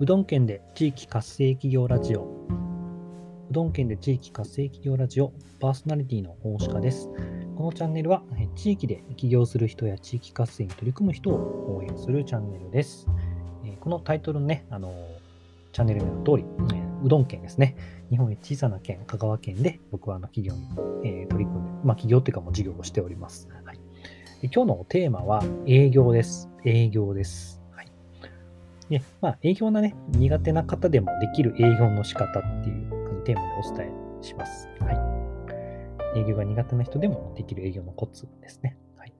[0.00, 2.22] うどん県で地域活性企業ラジオ。
[2.22, 7.10] うどん県で地域活性企業ラジオ、パーソナリティの大鹿です。
[7.56, 8.22] このチャンネルは、
[8.54, 13.08] 地域で起業する人や地域活性に取り組む人を応援するチャンネルです。
[13.80, 14.94] このタイトルのね、あの
[15.72, 16.44] チャンネル名の通り、
[17.02, 17.74] うどん県ですね。
[18.10, 20.60] 日本一小さな県、香川県で僕はあの企業に、
[21.02, 23.48] え取り組んで、まあ企業っていうかもう事業をしております。
[23.64, 23.80] はい、
[24.42, 26.48] で今日のテーマは営業です。
[26.64, 27.57] 営業です。
[28.90, 34.68] で、まあ、営業なね、苦手な方でもできる営業の仕方っていうテーマでお伝えします。
[34.80, 34.92] は
[36.14, 36.18] い。
[36.18, 38.78] 営業が苦手な人でもできる営業のコツですね。
[38.96, 39.12] はい。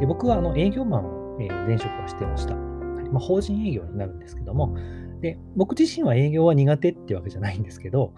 [0.00, 2.54] で僕はあの営業マンを、前職はしてました。
[2.54, 2.60] は
[3.02, 4.76] いまあ、法人営業になるんですけども、
[5.20, 8.14] で、僕自身は営業は苦手ってわけじゃないんですけど、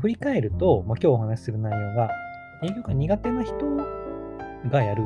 [0.00, 2.10] 振り返ると、まあ、今日お話しする内容が、
[2.62, 3.56] 営業が苦手な人
[4.70, 5.04] がやる、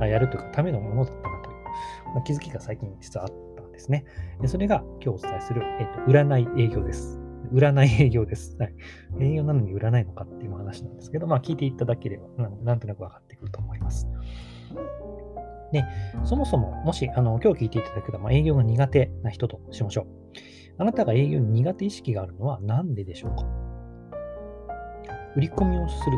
[0.00, 1.56] あやるというか、ためのものだったなという、
[2.14, 3.49] まあ、気づきが最近実はあって
[3.80, 4.04] ですね。
[4.46, 7.18] それが今日お伝えする、えっ、と、占い営業です。
[7.52, 8.56] 占い営業です。
[8.58, 8.74] はい。
[9.20, 14.06] 営業なのに占いのかっていう話なんですけど、まあ聞いていただければ、なんとなく分かってくると思います。
[15.72, 15.84] で、
[16.24, 20.06] そもそも、もし、あの、今日聞いていただくと、まあ、営業が苦手な人としましょう。
[20.78, 23.44] あなたが営業に苦手意識があるのは何ででしょうか？
[25.36, 26.16] 売り込みをする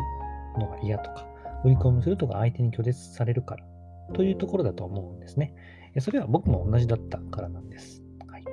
[0.59, 1.27] のが嫌とか、
[1.63, 3.65] 売り込みをするとか相手に拒絶されるから
[4.13, 5.53] というところだと思うんですね。
[6.01, 8.03] それは僕も同じだったからなんです。
[8.27, 8.45] はい、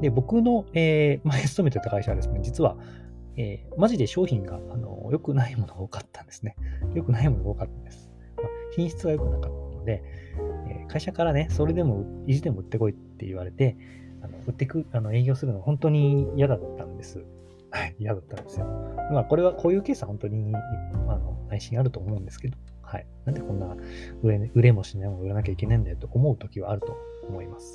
[0.00, 2.76] で僕の、えー、 前勤めてた会社はですね、実は、
[3.36, 6.56] えー、マジで商品があの良くないものが多かったんですね。
[6.94, 8.10] 良くないものが多かったんです。
[8.36, 10.02] まあ、品質が良くなかったので、
[10.68, 13.76] えー、会社からね、それでも意地でも売ってこいって言われて、
[14.20, 17.24] あの売ってく、あの営業するの本当に嫌だったんです。
[17.70, 18.66] はい、嫌だったんですよ。
[19.12, 22.56] まあ、これは、こういうケースは本当に、あの、内心あると思うんですけど、
[22.88, 23.06] はい。
[23.26, 23.76] なんでこんな
[24.22, 26.96] 売れ売れもしないもの売らなきゃいけないんだよと思う時はあると
[27.28, 27.74] 思います。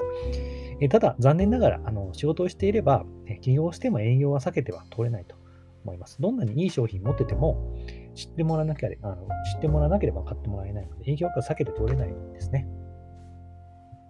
[0.82, 3.06] えただ、残念ながら、あの仕事をしていれば、
[3.42, 5.36] 起業しても営業は避けては通れないと
[5.86, 6.20] 思います。
[6.20, 7.76] どんなにいい商品持ってても、
[8.16, 12.68] 知ってもらわなきゃあの知ってもらわなければ買ってもらえないので、営業は避けて通れないんですね。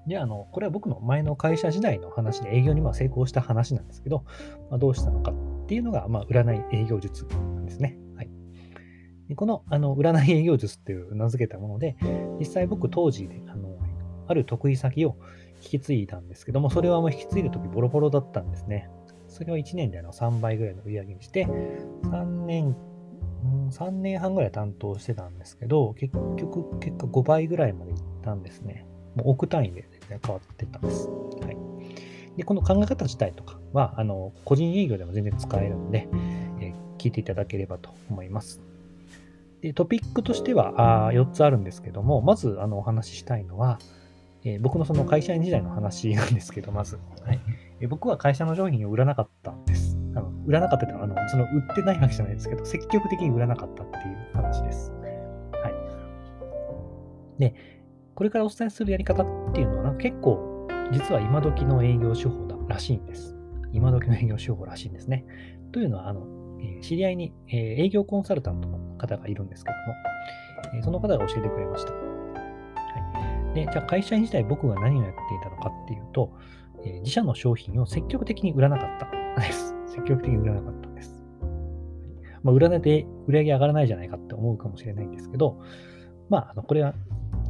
[0.07, 4.25] で、あの、これは僕の前の会社時代の話で営業にま成功した話なんですけど、
[4.69, 7.97] まあ、どうしたのかっていうのが、まあ、占い営業術なんですね。
[9.35, 11.95] このあの占い営業術っていう名付けたもので、
[12.39, 13.77] 実際僕当時であの
[14.27, 15.15] ある得意先を
[15.63, 18.89] 引き継いだんですけども、それはもう引き継いだ時ボロボロだったんですね。
[19.27, 22.75] それを1年であの3倍ぐらいの売り上げにして、3年、
[23.71, 28.85] 3年半ぐらい担当してたんですけど、結局、結果5倍ぐらいまでいったんですね。
[29.15, 31.07] もう億単位で全然変わってったんです。
[31.07, 32.37] はい。
[32.37, 36.07] で、この考え方自体とかは、あの、個人営業でも全然使えるので、
[36.59, 38.61] えー、聞いていただければと思います。
[39.63, 43.79] でトピックとしてはあ4つあるんですけども、まずあのお話ししたいのは、
[44.43, 47.39] えー、僕のその会社員時代の話なんですけど、まず、はい
[47.79, 49.97] えー、僕は会社の商品を売らなかったんです。
[50.15, 54.91] あの売らなかったってあのその売ってないわけじゃないですけど、積極的に売らなかったっていう話です。
[54.91, 55.69] は
[57.37, 57.39] い。
[57.39, 57.55] で、
[58.15, 63.37] これからお伝えするやり方っていうのは、結構、実は今時の営業手法だらしいんです。
[63.71, 65.25] 今時の営業手法らしいんですね。
[65.71, 66.42] というのは、あの、
[66.81, 69.71] 知り合いに営業コンサルタントの方がいるんですけ
[70.71, 71.93] ども、その方が教えてくれました。
[71.93, 76.31] はい、でじゃあ会社員時代僕が何をやっていたのかっていうと、
[77.01, 78.89] 自社の商品を積極的に売らなかっ
[79.35, 79.73] たです。
[79.87, 81.23] 積極的に売らなかったです。
[82.43, 85.61] まあ、売らないで売り上げ上がらないじゃないかって思うかもしれないんですけど、
[86.29, 86.93] まあ、あのこれは、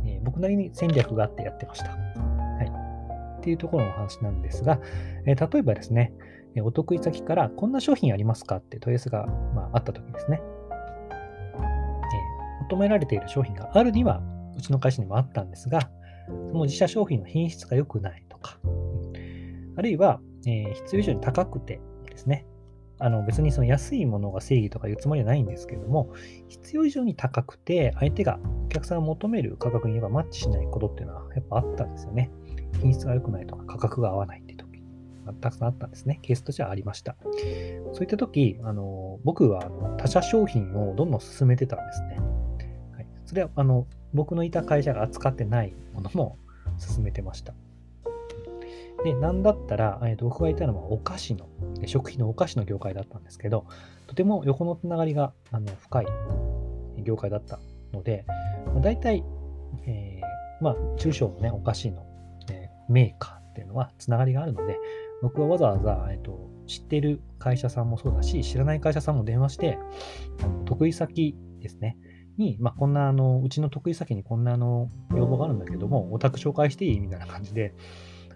[0.05, 1.89] え僕なりに戦略があってやってました。
[1.89, 3.39] はい。
[3.39, 4.79] っていうところの話なんですが、
[5.25, 6.13] え例えばですね、
[6.61, 9.25] お得意先からこんな商品ありますかって問い合わせが、
[9.55, 14.21] まあ、ったときですね、え、求められている商品があるには、
[14.57, 15.89] うちの会社にもあったんですが、
[16.27, 18.59] その自社商品の品質が良くないとか、
[19.75, 22.45] あるいは、え、必要以上に高くてですね、
[22.99, 26.13] あの別にその安いものが正義とかいうつもりはないんですけれども、
[26.47, 32.31] 必要以上に高くて、相手が、お客さんが求める価格に言えばマッチしないことっていうのはやっぱあったんですよね。
[32.81, 34.42] 品質が良くないとか価格が合わない
[35.41, 36.19] たくさんあったんですね。
[36.21, 37.15] ケースとしてはありました。
[37.93, 42.19] そういった時、あの僕はあの他社商品をどんどん進めてたんですね。
[42.93, 46.37] はい、それはあの僕のいた会社が扱ってないものも
[46.77, 47.53] 進めてました。
[49.03, 51.47] で、なんだったら、えー、と僕がいたのはお菓子の、
[51.85, 53.65] 食品のお菓子の業界だったんですけど、
[54.07, 56.05] とても横のつながりがあの深い
[57.03, 57.59] 業界だった
[57.91, 58.25] ので、
[58.67, 59.23] まあ、大体、
[59.85, 62.05] えー、まあ、中小のね、お菓子の、
[62.49, 64.77] えー、メーカーっていうのはつながりがあるので、
[65.23, 69.79] 僕はわざわざ、えっと、知ってる会社さんもそうだし、知らない会社さんも電話して、
[70.65, 71.97] 得意先ですね、
[72.37, 77.73] に、まあ、こんな、あの、うちの得意先にこんな、あの、要望があるんだけども、お宅紹介していいみたいな感じで、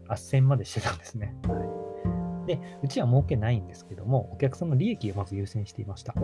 [0.08, 1.36] 斡旋までしてたんですね。
[1.48, 2.48] はい。
[2.48, 6.16] で、うちは儲けないんですけども、お客さんの利益をまず優先していました。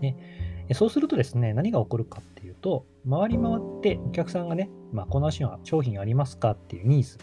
[0.00, 7.18] でそうするとですね、何が起こるかっていうと、回り回ってお客さんがね、まあ、この足は商品ありますかっていうニーズ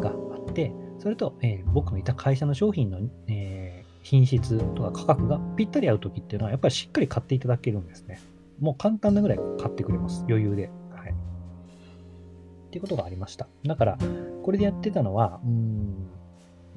[0.00, 0.12] があ
[0.50, 8.20] って、それと、えー、僕のいた会社の商品の、えー、品質とか価格がぴったり合うときっていうのは、やっぱりしっかり買っていただけるんですね。
[8.60, 10.24] もう簡単なぐらい買ってくれます。
[10.28, 10.70] 余裕で。
[10.94, 11.10] はい。
[11.10, 13.48] っていうことがありました。
[13.64, 13.98] だから、
[14.42, 16.10] これでやってたのは、うん、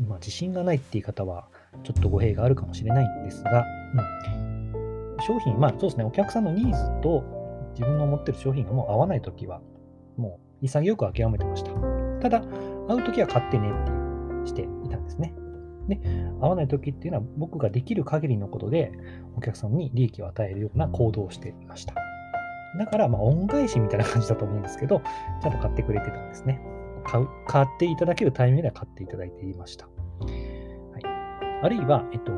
[0.08, 1.48] まあ、自信がないって言い方は、
[1.84, 7.24] ちょっと語弊があるかもしれないんですが、うん、商品、まあそうですね、お客さんのニーズと
[7.74, 9.62] 自分の持ってる商品がもう合わないときは、
[10.16, 11.72] もう潔く諦めてました。
[12.22, 12.44] ただ、
[12.88, 13.93] 合うときは買ってねって、
[14.46, 15.34] していたんですね。
[15.88, 16.00] で、
[16.40, 18.92] 合わないときっていうのは僕ができる限りのことで
[19.36, 21.96] お客さんに利益を与えるような行動をしていました。
[22.78, 25.02] だから、ま、恩返しみたいな感じだと思うんですけど、
[25.42, 26.62] ちゃんと買ってくれてたんですね。
[27.06, 29.86] 買う買っていただけるタイミングでは買っていただいていました。
[29.86, 29.92] は
[31.00, 31.06] い、
[31.62, 32.32] あるいは、えっと、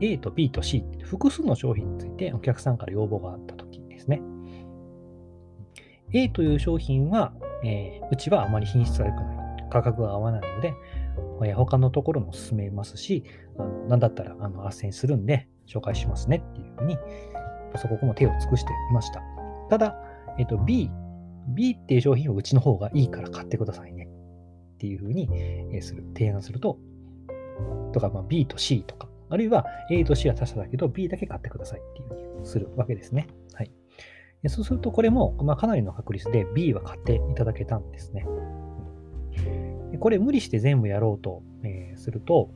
[0.00, 4.20] A と B と C 複数の商品についてお客さんから要望があったときですね。
[6.12, 7.32] A という商品は、
[7.64, 9.38] えー、うちはあまり品質が良くない。
[9.70, 10.74] 価格が合わないので、
[11.56, 13.24] 他のところも進めますし、
[13.58, 16.98] あのなんだったらあの斡旋するんで紹介しますねっていうふうに、
[17.76, 19.22] そこも手を尽くしていました。
[19.68, 19.96] ただ、
[20.38, 20.90] えっと、B、
[21.48, 24.08] B っていう商品をうちの方がいいから買ってくださいね
[24.74, 25.28] っていうふうに、
[25.72, 26.78] えする、提案すると、
[27.92, 33.28] とか、まあ、B と C とか、あるいは A と C は他社だけど B だけ買ってくださいっていうふうにするわけですね。
[33.52, 33.72] はい。
[34.46, 38.24] そうすると、これも、まあ、かなりの確率で B は買っていただけたんですね。
[40.00, 42.50] これ無理して全部やろうと、えー、すると、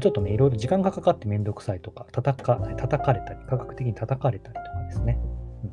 [0.00, 5.18] ちょっとね、いろいろ時間がかかってめんどくさいとか、叩か叩かれたり、価格的に叩かれたりとかですね。
[5.64, 5.72] うん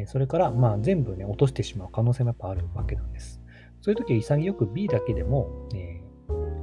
[0.00, 3.40] えー、それから、まあ、全部ね、落としてしまう可能性もやっぱあるわけなんです。
[3.80, 6.00] そういう時は潔く B だけでも、え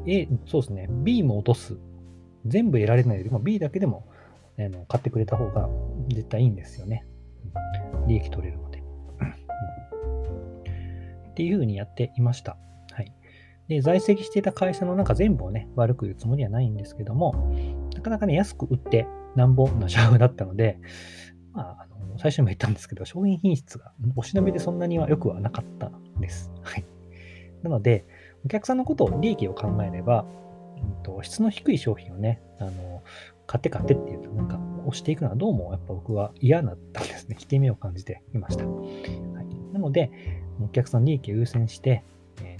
[0.05, 1.77] ー、A、そうですね、B も落とす。
[2.45, 4.07] 全部得られないよりも B だけでも、
[4.57, 5.69] えー、買ってくれた方が
[6.09, 7.05] 絶対いいんですよね。
[8.07, 8.70] 利益取れるので。
[11.41, 12.55] っていうふうにやっていました。
[12.91, 13.11] はい。
[13.67, 17.51] で、在籍していた会社の中全部をね、悪く言うつもりはないんですけども、
[17.95, 20.77] なかなかね、安く売ってなんぼの社風だったので、
[21.51, 26.51] まあ、あの最初にも言ったんですけど、商品品質がおしなべでそんなには良くはなかったんです。
[26.61, 26.85] はい。
[27.63, 28.05] なので、
[28.45, 30.25] お客さんのことを利益を考えれば、
[30.77, 33.01] うんと、質の低い商品をね、あの
[33.47, 37.35] 買って買ってっていうと、なんか押していくのはどうもやっぱ僕は嫌だったんですね。
[37.39, 38.65] 引け目を感じていました。
[38.65, 40.11] はい、なので、
[40.65, 42.03] お客さんの利益を優先して、
[42.41, 42.57] え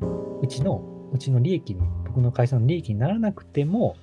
[0.00, 0.82] ー、うちの、
[1.12, 3.96] うちの利益に、僕の会社の利益にならなくても、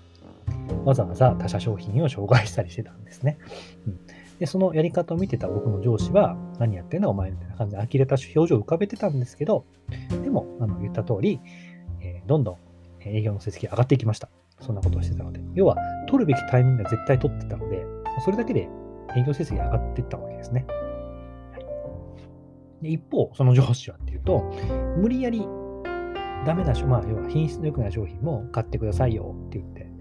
[0.85, 3.37] わざわざ他社商品を紹介したりしてたんですね。
[3.87, 3.99] うん、
[4.39, 9.65] で、そのやり方を見てた僕の上司は、何やってんだお前みたいな感じで呆れた表情を浮かべてたんですけど、
[10.23, 11.39] でも、あの言った通り、
[12.01, 12.57] えー、どんどん
[13.01, 14.29] 営業の成績上がっていきました。
[14.59, 15.41] そんなことをしてたので。
[15.53, 15.77] 要は、
[16.07, 17.83] 取るべきタイミングは絶対取ってたので、
[18.23, 18.67] それだけで
[19.15, 20.65] 営業成績上がっていったわけですね。
[22.81, 24.51] で一方、その上司はっていうと、
[24.97, 25.47] 無理やり
[26.45, 29.91] ダメな、まあ、要は品質の良くない商品も買ってくださいよって言って、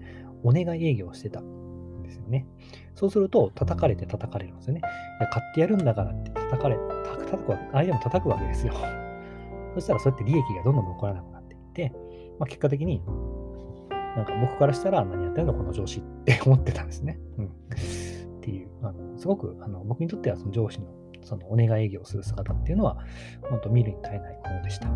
[0.43, 2.47] お願い営業してたんですよね。
[2.95, 4.81] そうすると、叩かれて叩かれるんですよね。
[5.19, 6.77] いや、買ってやるんだからって叩かれ、
[7.19, 8.73] 叩くわけ相手も叩くわけですよ。
[9.75, 11.93] そしたら、そうやって利益がどんどん残らなくなっていって、
[12.39, 13.03] まあ、結果的に、
[14.15, 15.53] なんか僕からしたら何やってんの？
[15.53, 17.19] この上司って思ってたんですね。
[17.37, 17.45] うん。
[17.45, 17.49] っ
[18.41, 20.87] ていう、あのすごくあの僕にとってはその上司の
[21.23, 22.97] そのお願い営業する姿っていうのは、
[23.49, 24.87] 本当見るに耐えないものでした。
[24.89, 24.93] は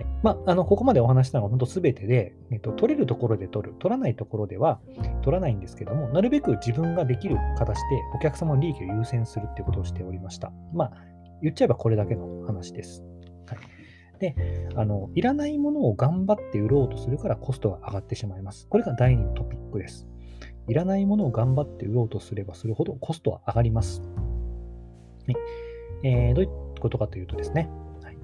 [0.00, 4.80] いまあ、あのここまでお話したのは本当すべてで、えっと、取れるところで取る、取らないところでは
[5.22, 7.82] 取らないんですけども、なるべく自分ができる形で
[8.14, 10.52] お客様の利益を優先するっていうことをしておりました。
[10.72, 10.92] まあ、
[11.40, 13.04] 言っちゃえばこれだけの話です。
[13.46, 13.58] はい、
[14.18, 14.34] で
[14.74, 18.66] あの、いらないものを頑張って売ろうとするからコストが上がってしまいます。
[18.68, 20.07] これが第2のトピックです。
[20.68, 24.02] いらないものを頑張って売ろうとすればするほどコストは上がります。
[25.26, 25.36] はい
[26.04, 27.68] えー、どういうことかというとですね、
[28.02, 28.16] はい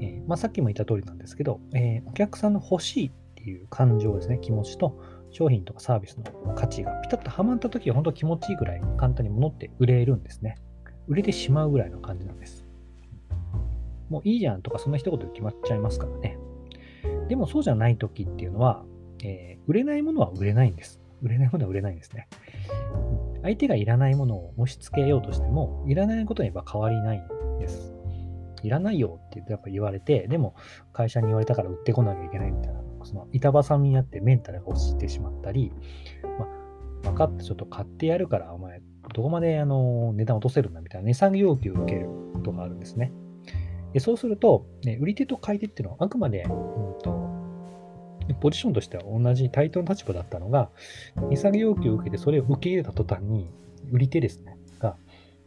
[0.00, 4.98] えー、まあ、さっきも言った通りなんですけど、えー、お客さんの欲しいっていう感情ですね、気持ちと
[5.30, 10.56] 商品とかサービスの価値がピタッとはまったときは本当気持ちいいぐらい簡単に物って売れるんですね。
[11.06, 12.66] 売れてしまうぐらいの感じなんです。
[14.08, 16.38] もういいじゃんとかそんな一言で決まっちゃいますからね。
[17.28, 18.84] でもそうじゃないときっていうのは、
[19.22, 21.00] えー、売れないものは売れないんです。
[21.22, 22.28] 売れないものは売れないんですね。
[23.42, 27.94] 相手がいらないものを押し付けようとしても、いらないことには変わりないんです。
[28.62, 30.54] いらないよってやっぱ言われて、でも
[30.92, 35.72] 会社に言われたから売ってこなきゃいけないみたいな、その板挟みになってメンタルが落ちてしまったり、
[36.38, 38.82] まあ、分かってちょっと買ってやるから、お前、
[39.14, 43.12] どこまであの値段落とせるんだみたいな値下げ要求を受けることがあるんですね。
[43.92, 46.50] でそうすると、ね、売り手と買い手っていうのはあくまで、うん
[47.02, 47.10] と、
[48.34, 50.70] ポジションとしては同じ対等の立場だったのが、
[51.30, 53.50] 値下げ要求を受けてそれを受け入れた途端に、
[53.90, 54.96] 売り手ですね、が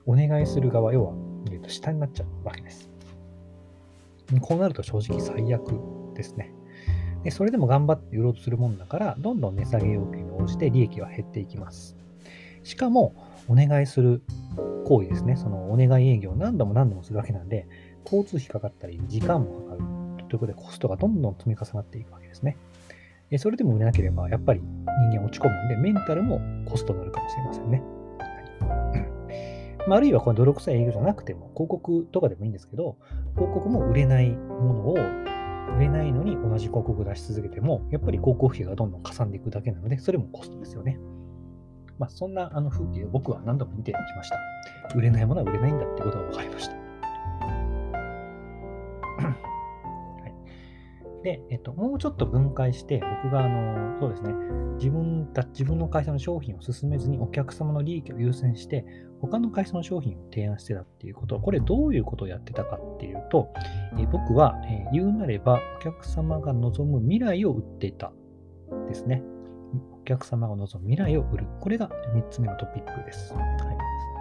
[0.05, 1.13] お願いする側、要は、
[1.51, 2.89] えー、と下になっちゃうわけです。
[4.41, 5.79] こうなると正直最悪
[6.15, 6.53] ですね。
[7.23, 11.95] でそれでも頑張って売ろうとするもんだから、どんどん値下げ要求に応じて利益は減っていきます。
[12.63, 13.13] しかも、
[13.49, 14.21] お願いする
[14.85, 17.67] 行為ですね、そのお願い営業を何度も何度もするわけなんで、
[18.05, 19.79] 交通費かかったり、時間もかかる
[20.29, 22.57] ということで、コストがどんどん積み重なっていくわけですね。
[23.33, 24.61] でそれでも売れなければ、やっぱり
[25.09, 27.81] 人間落ち込むんで、メンタルもコストになるかもしれませんね。
[28.59, 32.99] はいまあ、るいはこの泥臭い営業じゃなくても、広告とかでもいいんですけど、
[33.33, 40.99] 広告も売れないものを売れないのに同じ広告を出し続けても、やっぱり広告費がどんどんかさんでいくだけなので、それもコストですよね。
[41.97, 44.37] まあ、そんなあの風景を僕は何度も見てきました。
[44.95, 46.82] 売れないものは売れないんだってことが分かりました。
[51.23, 54.33] で、えっと、もうちょっと分解して、僕があの、そうですね、
[54.75, 58.85] 自分た自分の会社の商品を進めずにお客様の利益を優先して、
[59.21, 63.53] 他の会社の商品を提案してたっていうことは、これどういうことをやってたかっていうと、
[63.97, 68.11] え僕は、え言うなればお客様が望む未来を売っていた
[68.89, 69.23] ですね。
[69.93, 71.47] お客様が望む未来を売る。
[71.61, 73.33] これが3つ目のトピックです。
[73.33, 74.12] はい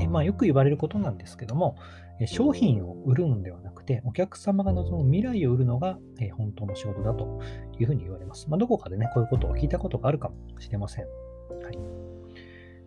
[0.00, 1.76] でまあ、よく言われることなんですけども、
[2.26, 5.98] 商品を売るのではなくて、お客様が望む未来を売るのが
[6.36, 7.40] 本当の仕事だと
[7.78, 8.48] いうふうに言われます。
[8.48, 11.04] まあ、どこかでね、こういうことを聞いたことがあるかもしれません。
[11.04, 12.10] はい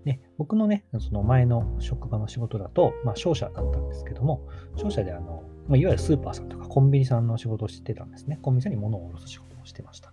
[0.05, 8.37] で僕のね、その前の職場の仕事だと、まあ、商社だったんですけども、商社であの、まあ、いわゆるスーパーさんとかコンビニさんの仕事をしてたんですね。
[8.41, 10.11] コンビニさんに物を卸す仕事をしてました。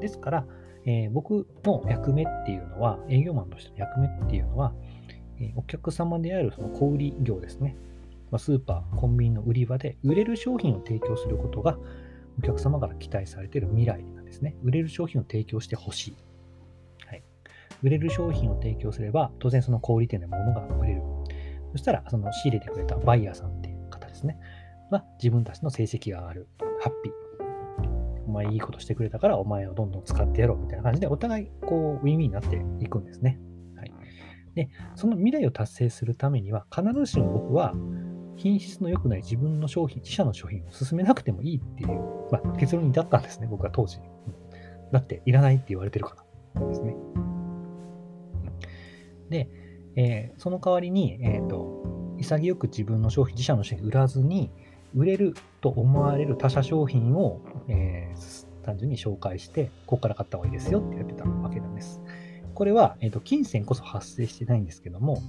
[0.00, 0.46] ですから、
[0.86, 4.72] えー、僕の役目っていうのは、営業マンとしての役目っていうのは、
[5.56, 7.76] お客様であるその小売業ですね。
[8.30, 11.78] ま、スーパー、コンビニの売り場で売れる商品を提供することが、
[12.38, 14.56] お客様から期待されている未来なんですね。
[14.62, 16.16] 売れる商品を提供してほしい。
[17.06, 17.22] はい。
[17.82, 21.02] 売れる商品を提供すれば、当然その小売店で物が売れる。
[21.72, 24.38] そしたら、その仕入れてくれたバイヤーさんっていう方ですね。
[24.90, 26.48] は、自分たちの成績が上がる。
[26.80, 27.30] ハッピー。
[28.26, 33.40] お前いいことしてくれたからお前をどんどん使ってやろうみたいな感じでお互いこうウィンウィンになっていくんですね。
[34.54, 37.74] で、その未来を達成するためには必ずしも僕は
[38.36, 43.98] 品質の良くない自分の商品、自社の商品を進めなくてもいいっていう、まあ、結論に至ったんですね、僕は当時。
[44.92, 46.16] だっていらないって言われてるか
[46.54, 46.96] らですね。
[49.28, 49.48] で、
[49.96, 54.50] えー、その代わりに、えーと、潔く自分の商品、自社の商品売らずに、
[54.94, 62.00] 売れると思われる他社商品を、えー、単純に紹介して、ここから買った方がいいですよってやってたわけなんです。
[62.60, 65.22] これは、えーと、金銭こそ発生してないんですけども、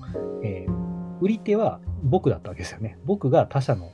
[0.44, 2.98] えー、売り手は僕だったわけですよね。
[3.06, 3.90] 僕が他社の、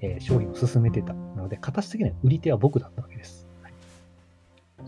[0.00, 1.14] えー、商品を進めてた。
[1.14, 3.46] なので、形的には売り手は僕だったわけです。
[3.62, 3.72] はい、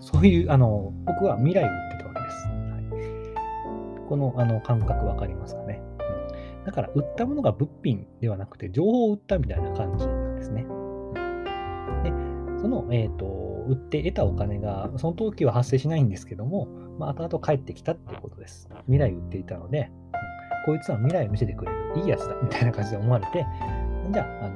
[0.00, 2.48] そういう、あの、僕は未来を売ってたわけです。
[2.48, 5.80] はい、このあの感覚わかりますかね。
[6.66, 10.62] だから売ったものが物品ではなくて情報を売ったみたいな感じなんですね。
[12.02, 12.10] で、
[12.60, 16.66] その、えっ、ー、と、売って得たお金が、その時は発生しないんですけども、
[16.99, 18.68] まあ、後々帰ってきたっていうことです。
[18.87, 19.90] 未来売っていたので、
[20.66, 23.47] こいつは未来を見せてくれる、いいやつだ、みたいな感じで思われて、
[24.12, 24.54] じゃあ、あの、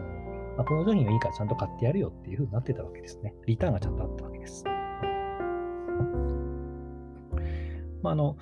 [0.56, 3.34] まあ、この商品はいいからちゃんと買ってやるよっていうふうになってたわけですね。
[3.46, 4.64] リターンがちゃんとあったわけです。
[8.02, 8.36] まあ、あの、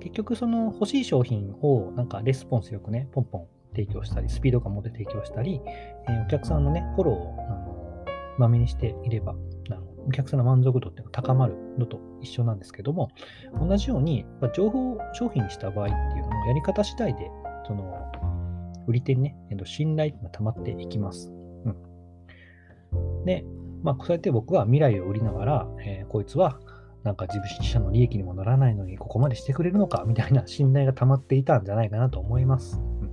[0.00, 5.60] 結局その欲しい商品をなんかレスポンスよくね、ポンポン提供したり、スピード感持って提供したり、
[6.08, 7.76] えー、お客さんのね、フォローを、あの
[8.38, 9.34] まめにしていれば、
[10.06, 13.10] お客さんの満足度っていうのが高まるのと一緒なんですけども、
[13.60, 17.30] 同じように、ま、情報を商品にした場合っていうのもやり方次第で、
[17.66, 17.92] その、
[18.86, 21.32] 売り手にね、信頼が溜まっていきます。
[22.92, 23.24] うん。
[23.24, 23.44] で、
[23.82, 26.58] まあ、そうやって僕は未来を売りながら、えー、こいつは
[27.02, 32.80] なんか自分自社の利益にもならないのにここまでしてくれるのかみたいな 信頼が溜まっていたんじゃないかなと思います。
[33.00, 33.12] うん、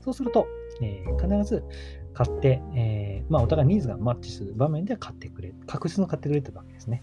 [0.00, 0.46] そうすると、
[0.80, 1.64] えー、必ず
[2.14, 7.02] 買って、えー、まあ、お互いニーズがマッチする場面で買ってくれ、確実に買ってくれてるわけですね。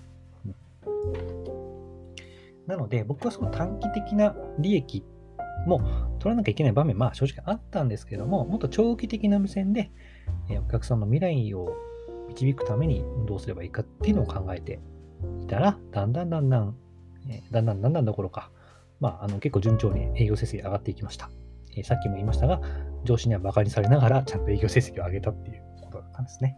[2.67, 5.03] なので、僕はその短期的な利益
[5.65, 5.81] も
[6.19, 9.91] 取らなきゃいけない場面、まあ正直あったんですけども、もっと長期的な目線で、
[10.49, 11.75] えー、お客さんの未来を
[12.29, 14.79] 導くためにどうすればいいかっていうのを考えて
[15.41, 16.75] いたら、だんだんだんだん、
[17.27, 18.51] えー、だんだんだんだんどころか、
[18.99, 21.31] まあ、あの結構順調に営業成績上がっていきました。
[21.75, 22.61] えー、さっきも言いましたが、
[23.03, 26.57] 上司には馬鹿にされながら、ちゃんと営業成績を上げたっていうことだったんですね。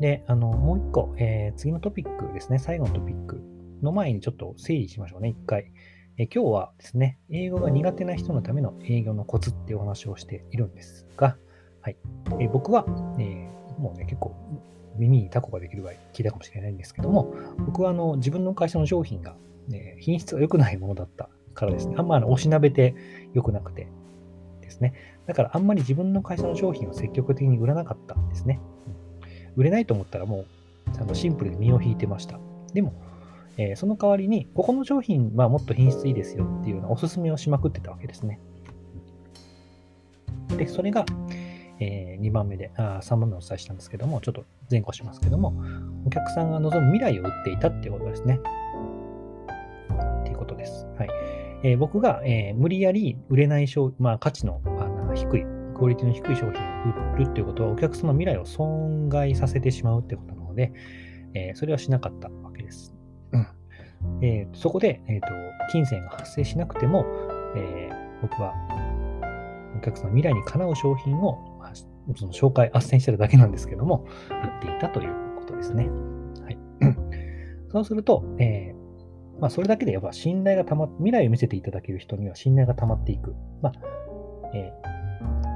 [0.00, 3.40] で、あの、もう一個、えー、次のトピックですね、最後のトピック
[3.82, 5.70] の前にちょっと整理しましょうね、一回。
[6.16, 11.36] え今日はですね、英語が苦手な人のための営業のコツっていうお話をしているんですが、
[11.80, 11.96] はい
[12.38, 12.84] え僕は、
[13.18, 14.34] えー、もうね、結構
[14.96, 19.36] 耳にタコができるぐらい聞いたかもしれないんですけども、僕はあの自分の会社の商品が、
[19.68, 22.94] ね、品質が良くないものだったからですね、あんまり押しなべて
[23.32, 23.88] 良くなくて
[24.60, 24.94] ですね、
[25.26, 28.60] だからあんまり自分の会社の商品を積極的に売らなかったんですね。
[29.56, 30.44] 売れないと思ったらも
[30.90, 32.38] う、ちゃんとシンプルに身を引いてました。
[32.72, 32.92] でも、
[33.56, 38.40] えー、その代わりに、ここの商品はもっと品質いいですよっていうようなおすすめをしまくってたわけですね。
[40.56, 41.04] で、それが、
[41.80, 45.54] えー、2番目で、あ3番目お伝えしたんですけども、ちょっと前後しますけども、
[46.06, 48.40] お客さんが望む未来を売っていたっていうことですね。
[50.20, 50.86] っていうことです。
[50.98, 51.43] はい。
[51.64, 55.42] えー、僕が、えー、無理やり売れない商、まあ、価値のあ低い、
[55.74, 60.72] クオリティの低い商品を売るっていうことは、お客様の未来を損害させてしまうってことなので、
[61.34, 62.94] えー、それはしなかったわけです。
[64.20, 65.28] えー、そこで、えーと、
[65.72, 67.06] 金銭が発生しなくても、
[67.56, 68.52] えー、僕は
[69.76, 75.88] お客さんの未来にかなう商品を、まあ、その紹介、斡旋してるだけなんですけども、売っていたということですね。
[76.42, 76.58] はい、
[77.72, 78.73] そうすると、えー、
[79.44, 83.34] まあ、それだけでやっぱ信頼がたま未来を見せていただける人には信頼がたまっていく。
[83.60, 83.72] まあ
[84.54, 84.72] え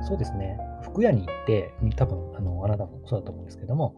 [0.02, 0.58] ー、そうですね。
[0.82, 3.96] 服屋に行って、多分あのあなたもそうだと思うんですけども、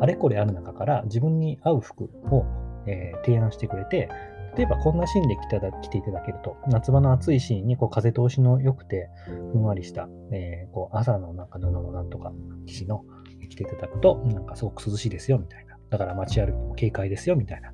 [0.00, 2.44] あれこれある中から自分に合う服を
[2.88, 4.08] えー、提案してくれて、
[4.56, 9.08] 例えばこんなシーンで来て来ていただけると、夏場の暑いシーンにこう風通しの良くて、
[9.52, 12.32] ふんわりした、えー、こう朝のなんか布のなんとか
[12.66, 13.04] 生地の
[13.50, 15.76] 着ていただくと、なんかすごく涼しいですよみたいな。
[15.90, 17.72] だから街歩きも軽快ですよみたいな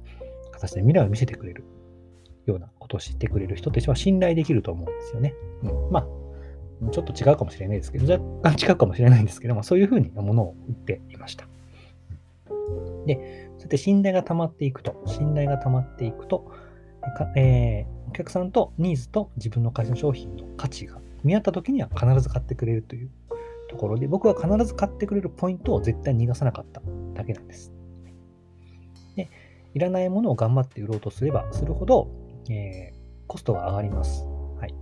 [0.66, 1.64] 形で未来を見せてくれる
[2.46, 5.34] ようなことを知ってくれる人たちは信頼できると思うんですよね。
[5.62, 11.46] うん、まあ、ちょっと違うかもしれないですけど、若干違うかもしれないんですけど、まあ、そういうふうなものを売っていました。
[13.06, 16.52] で、そうやって信頼が溜まっていくと、信頼が溜まっていくと、
[17.36, 23.10] えー、お客さんとニーズと自分の会社の商品の価値が見合った時には必ず買ってくれるという
[23.68, 26.82] ところで、僕は必ず買ってくれるポイントを絶対逃がさなかった
[27.14, 27.73] だけなんです。
[29.74, 32.08] いらないものを頑張って売ろうとすればするほど、
[32.48, 34.24] えー、コストが上がります。
[34.60, 34.74] はい。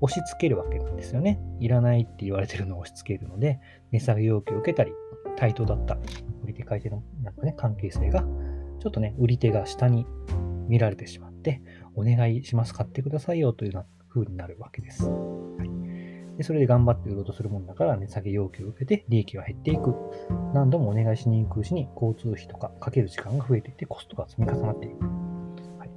[0.00, 1.40] 押し付けるわけなんですよね。
[1.58, 4.92] いらないって言われてるのを押し付けるので、値下げ要求を受けたり、
[5.36, 5.98] 対等だった
[6.42, 8.24] 売り手買い手のなんか、ね、関係性が、
[8.80, 10.06] ちょっとね、売り手が下に
[10.68, 11.62] 見られてしまって、
[11.96, 15.04] お願いします、買ってくださいよというような風になるわけです。
[15.08, 15.68] はい、
[16.38, 19.92] でそれで頑張って売ろうとするもんだから、値、下げ要求を受けて利益が減っていく。
[20.54, 25.04] 何度もお願いしに行くうちに交通費とかかける時間が増えていってコストが積み重なっていく。
[25.78, 25.90] はい、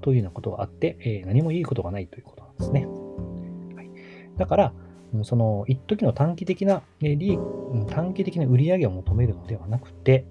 [0.00, 2.86] というようなことがあって、えー、何もいいことがないということなんですね。
[3.76, 3.90] はい、
[4.36, 4.72] だから、
[5.22, 7.38] その一時の短期的な利益、
[7.88, 10.26] 短期的な売り上げを求めるのではなくて、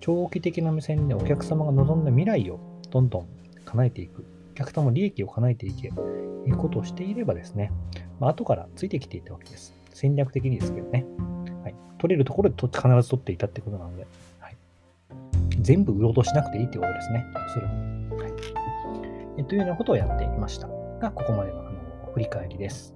[0.00, 2.58] 長期的な目線でお客様が望んだ未来を
[2.90, 3.28] どんどん
[3.64, 7.70] 叶えていく、お客様の利益を叶えていけ、いうことをしていればですね、
[8.20, 9.74] まあ、後からついてきていたわけです。
[9.92, 11.04] 戦略的にですけどね。
[11.62, 14.06] はい、取れるところで必ず取っていたってことなので、
[14.40, 14.56] はい、
[15.60, 17.24] 全部売ろうとしなくていいってことですね。
[17.52, 18.32] それはい
[19.38, 22.94] え、というようなことをやっていましたが、ここまでのあの振り返りです。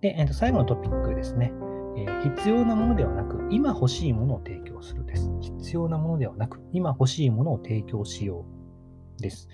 [0.00, 1.52] で、えー、と最後のトピックですね、
[1.96, 5.30] え、必要なものではなく、今欲しいものを提供するです。
[5.40, 8.44] 必要なものではなく、今欲しいものを提供しよ
[9.18, 9.48] うです。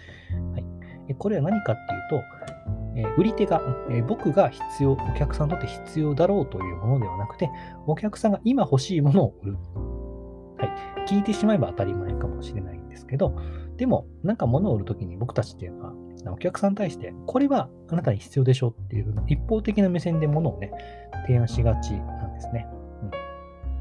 [0.53, 1.77] はい、これは何かっ
[2.11, 7.51] ていうと、え、売り手が、え、僕が必要、お客さんにとって必要だろうというものではなくて、
[7.87, 9.57] お客さんが今欲しいものを売る。
[10.59, 13.37] はい、聞いてしまえば当たり前かもしれないんですけど、
[13.77, 15.93] でも、なんか物を売るときに僕たちっていうのは、
[16.33, 20.71] お客さんに対して、これはあなたに必要でしょっていう一方的な目線で物をね、
[21.27, 22.67] 提案しがちなんですね。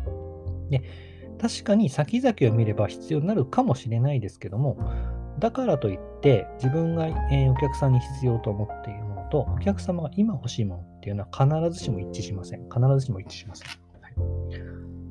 [0.05, 0.81] うん、で、
[1.39, 4.77] 確かに先々を見れば必要になるかもしれないですけども、
[5.39, 9.02] だからといって自分が、えお客さんに必要と思っている
[9.33, 12.63] と、お客様が今欲しいものっていうのは必ずしも一致しません。
[12.69, 13.67] 必ずしも一致しません。
[14.01, 14.09] は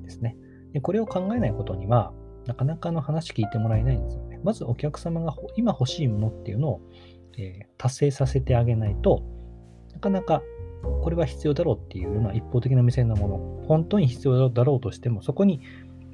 [0.01, 0.37] い、ですね
[0.73, 0.81] で。
[0.81, 2.13] これを考えないことには、
[2.47, 4.41] なかなかの話聞いてもらえないんですよね。
[4.43, 6.81] まずお客様が今欲しいものっていうのを
[7.39, 9.23] えー、達成させてあげないと
[9.93, 10.43] なかなか
[11.03, 15.61] これは必要だろうっていうような一方的な目線のもの、本当に必要だろうとしても、そこに、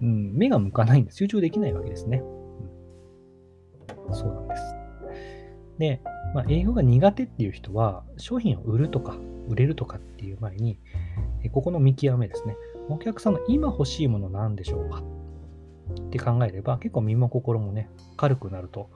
[0.02, 2.22] うん、目が向かないんで集中できないわけですね。
[4.06, 4.62] うん、そうなんです。
[5.78, 6.02] で、
[6.38, 9.16] まあ、英語が苦手っていう人は、商品を売るとか、
[9.48, 10.78] 売れるとかっていう前に、
[11.50, 12.56] ここの見極めですね。
[12.88, 15.02] お客さんの今欲しいものなんでしょうか？
[16.00, 18.88] って考えれば、結構身も心もね、軽くなると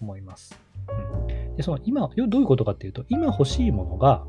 [0.00, 0.56] 思います。
[0.88, 4.24] うんで、その今、どういうことかっていうと、今欲しいものが、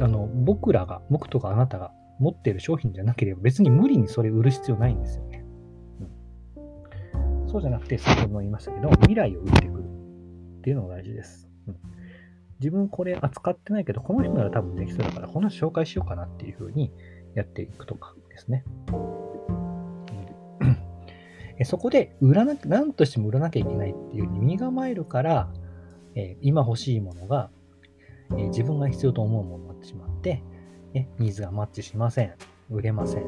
[0.00, 5.44] あの僕らが、僕とかあなたが持ってる商品じゃなければ、別に無理にそれ売る必要ないんですよね。
[6.56, 9.77] うん、そうじゃなくて、先ほども言いましたけど、未来を売ってく
[10.68, 11.48] っていうのが大事です。
[11.66, 11.76] うん、
[12.60, 16.92] 自分これ扱ってないけど、この人なら多分できそうだから、この人紹介しようかなっていうふうに
[17.34, 18.64] やっていくとかですね。
[20.60, 25.48] うん、そこで売らな、何としても売らなきゃいけないっていう身構えるから、
[26.14, 27.48] えー、今欲しいものが、
[28.32, 30.42] えー、自分が必要と思うものになってしまって、
[30.92, 32.34] ね、ニーズがマッチしません。
[32.68, 33.24] 売れません。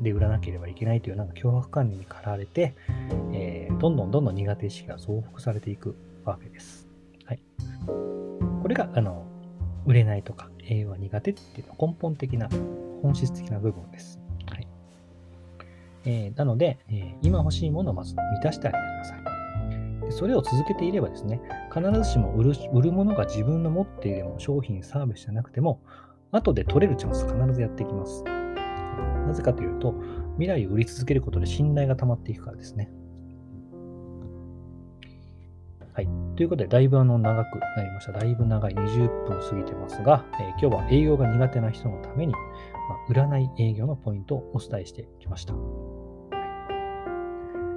[0.00, 2.74] で、売らなければいけないというなんか脅迫観念に駆られて、
[3.34, 3.47] えー、
[3.78, 6.88] どんどんどんどん苦手意識が増幅されていくわけです。
[7.24, 7.40] はい。
[8.62, 9.24] これが、あの、
[9.86, 12.48] 売れないとか、栄養が苦手っていうのは根本的な、
[13.02, 14.18] 本質的な部分です。
[14.50, 14.66] はい。
[16.04, 19.18] えー、なので、えー、今欲しいものをまず満たしてあげてください。
[20.10, 21.40] それを続けていればですね、
[21.72, 25.80] 必ずしも売る売るものが自分の持っている商品、サービスじゃなくても、
[26.32, 28.24] 後で取れるチャンス必ずやってきます。
[28.24, 29.94] なぜかというと、
[30.38, 32.90] 未来を売り続けることで信頼が溜まっていくからですね。
[35.98, 36.08] はい。
[36.36, 38.12] ということで、だいぶあの長くなりました。
[38.12, 45.54] だいぶ長い20分過ぎてますが、えー、今日は営業が苦手な人のために、まあ、売らない営業のポイントをお伝えしてきました。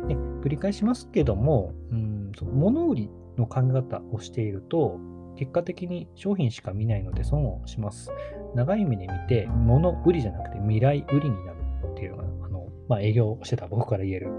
[0.08, 5.00] で繰り返しますけども、うん物売りの考え方をしていると、
[5.36, 8.12] 結果的に商品しか見ないので損をします。
[8.54, 11.58] 長い目で見て、物売りじゃなくて未来売りになる
[11.92, 14.32] っていうのが、あのまあ、営業をしてた僕から言える、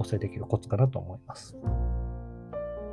[0.00, 1.56] お伝えできるコツかなと思います。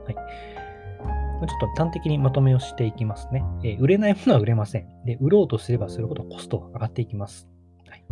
[0.07, 1.47] はい。
[1.47, 3.43] ちょっと端的にまとめをしていきますね。
[3.63, 4.87] えー、売れないものは売れません。
[5.05, 7.47] で、売ろうとすればするほどコストが上がっていきます。
[7.87, 8.03] はい。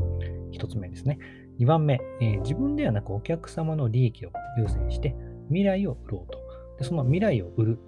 [0.51, 1.17] 一つ目ですね。
[1.58, 5.15] 二番目、えー、自分ではなくお客様の利益を優先して
[5.47, 6.39] 未来を売ろうと。
[6.77, 7.79] でその未来を売る、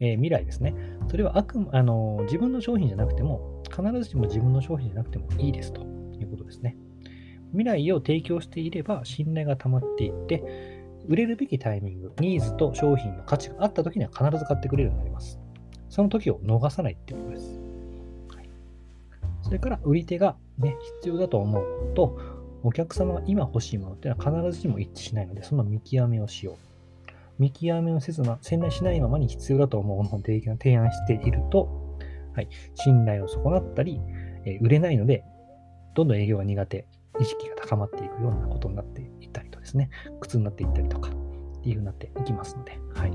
[0.00, 0.74] えー、未来ですね。
[1.08, 6.76] それはあくあの自分の商品じゃなくても、必ずしも自分の商品じゃなくてもいいですということですね。
[7.50, 10.77] 未来を提供していれば信頼が溜まっていって、
[11.08, 15.40] 売れるべきタイミング、ニーズと商品の価値があった時には必ず買ってくれるようになります。
[15.88, 17.60] その時を逃さないっていうことです。
[18.36, 18.50] はい、
[19.42, 22.18] それから売り手が、ね、必要だと思うと、
[22.62, 26.68] お客様が今欲しいものっていうのは必ずしも一致しないので、その見極めをしよう。
[27.38, 31.96] 見極めをせずな、信頼しないままに必要だと思うものを提案していると、
[32.34, 33.98] はい、信頼を損なったり、
[34.44, 35.24] えー、売れないので、
[35.94, 36.86] どんどん営業が苦手、
[37.18, 39.17] 意識が高まっていくようなことになっていったりと
[39.68, 41.12] ですね、苦痛になっていったりとかっ
[41.62, 43.12] ていうふうになっていきますので、はい。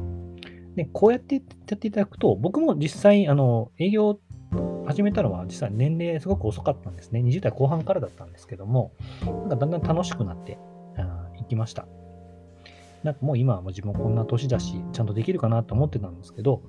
[0.76, 1.42] で、こうやってや
[1.76, 4.20] っていただくと、僕も実際、あの、営業
[4.86, 7.22] 始めたのは実際年齢すごく遅かったんですね。
[7.22, 8.94] 20代後半からだったんですけども、
[9.26, 10.60] なんかだんだん楽しくなって
[11.40, 11.88] いきました。
[13.04, 16.62] なんかもう今はもう自分こんな年だし、ちゃんとできるかなと思ってたんですけど、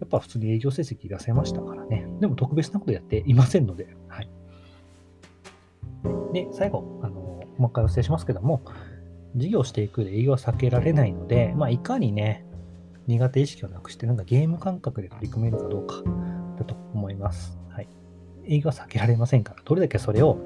[0.00, 2.06] やっぱ普通に営業成績出せましたからね。
[2.20, 4.30] でも特別なことやっていませんので、はい。
[6.32, 7.14] で、最後、あの、
[7.58, 8.62] もう一回お伝えしますけども、
[9.36, 12.44] 事業していくで営業は避けられないので、まあ、いかにね、
[13.06, 15.96] 苦手意識をなくして、なんかゲーム感覚で取り組めるかどうか
[16.58, 17.58] だと思います。
[17.70, 17.88] はい。
[18.46, 20.38] 営業は避けられませんから、どれだけそれを、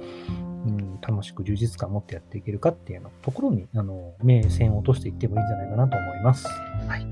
[0.67, 6.49] うん、楽しく充実感を持ってやっていけるかっていうのところに、あの、目線を落としていってもいいんじゃないかなと思います。
[6.49, 7.07] はい。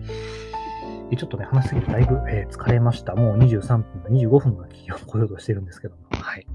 [1.17, 3.15] ちょっとね、話しすぎてだいぶ、えー、疲れました。
[3.15, 6.03] もう23分、25分が企業を来ようとしてるんですけども。
[6.11, 6.47] はい。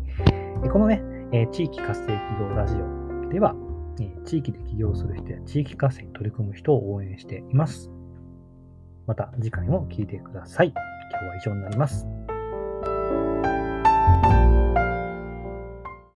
[0.69, 3.55] このね、えー、地域活性企業ラジオでは、
[4.25, 7.89] 地域で起業する人や地域活性に取り組む人を応援しています。
[9.07, 10.73] また次回も聴いてください。
[11.11, 12.05] 今日は以上になります。